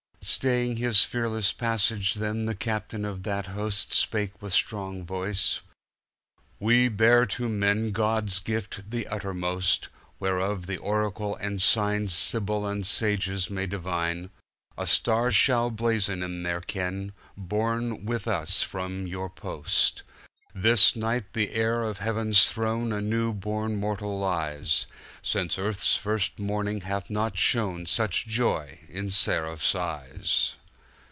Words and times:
Staying 0.23 0.75
his 0.77 1.03
fearless 1.03 1.51
passage 1.51 2.13
then 2.13 2.45
The 2.45 2.53
Captain 2.53 3.05
of 3.05 3.23
that 3.23 3.47
hostSpake 3.47 4.33
with 4.39 4.53
strong 4.53 5.03
voice: 5.03 5.61
"We 6.59 6.89
bear 6.89 7.25
to 7.25 7.49
men 7.49 7.91
God's 7.91 8.39
gift 8.39 8.91
the 8.91 9.07
uttermost, 9.07 9.89
Whereof 10.19 10.67
the 10.67 10.77
oracle 10.77 11.35
and 11.37 11.59
signSibyl 11.59 12.67
and 12.71 12.85
sages 12.85 13.49
may 13.49 13.65
divine: 13.65 14.29
A 14.77 14.85
star 14.85 15.31
shall 15.31 15.71
blazon 15.71 16.21
in 16.21 16.43
their 16.43 16.61
ken, 16.61 17.13
Borne 17.35 18.05
with 18.05 18.27
us 18.27 18.61
from 18.61 19.07
your 19.07 19.29
post."This 19.29 20.97
night 20.97 21.31
the 21.31 21.51
Heir 21.53 21.81
of 21.83 21.99
Heaven's 21.99 22.49
throne 22.49 22.91
A 22.91 22.99
new 22.99 23.31
born 23.31 23.77
mortal 23.77 24.19
lies! 24.19 24.85
Since 25.21 25.57
Earth's 25.57 25.95
first 25.95 26.39
morning 26.39 26.81
hath 26.81 27.09
not 27.09 27.37
shone 27.37 27.85
Such 27.85 28.27
joy 28.27 28.79
in 28.89 29.09
seraph 29.11 29.73
eyes." 29.73 30.57